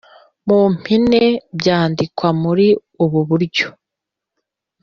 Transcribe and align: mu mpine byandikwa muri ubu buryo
mu 0.47 0.59
mpine 0.75 1.23
byandikwa 1.59 2.27
muri 2.41 2.67
ubu 3.03 3.19
buryo 3.29 3.67